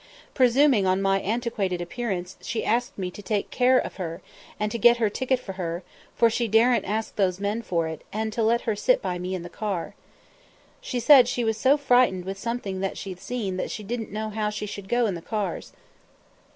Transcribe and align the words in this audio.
Presuming 0.33 0.87
on 0.87 0.99
my 0.99 1.19
antiquated 1.21 1.79
appearance, 1.79 2.35
she 2.41 2.65
asked 2.65 2.97
me 2.97 3.11
"to 3.11 3.21
take 3.21 3.51
care 3.51 3.77
of 3.77 3.97
her, 3.97 4.19
to 4.59 4.77
get 4.79 4.97
her 4.97 5.11
ticket 5.11 5.39
for 5.39 5.53
her, 5.61 5.83
for 6.15 6.27
she 6.27 6.47
dare'nt 6.47 6.83
ask 6.85 7.15
those 7.17 7.39
men 7.39 7.61
for 7.61 7.87
it, 7.87 8.03
and 8.11 8.33
to 8.33 8.41
let 8.41 8.61
her 8.61 8.75
sit 8.75 8.99
by 8.99 9.19
me 9.19 9.35
in 9.35 9.43
the 9.43 9.47
car." 9.47 9.93
She 10.81 10.99
said 10.99 11.27
she 11.27 11.43
was 11.43 11.57
so 11.57 11.77
frightened 11.77 12.25
with 12.25 12.39
something 12.39 12.83
she'd 12.95 13.19
seen 13.21 13.57
that 13.57 13.69
she 13.69 13.83
didn't 13.83 14.11
know 14.11 14.31
how 14.31 14.49
she 14.49 14.65
should 14.65 14.89
go 14.89 15.05
in 15.05 15.13
the 15.13 15.21
cars. 15.21 15.71